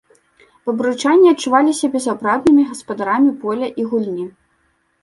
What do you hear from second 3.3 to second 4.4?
поля і гульні.